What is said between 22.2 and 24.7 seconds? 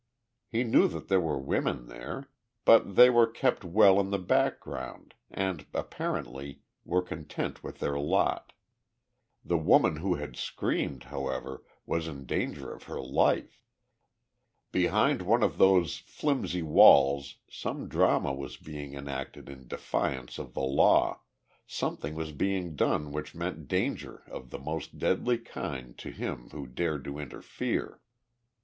being done which meant danger of the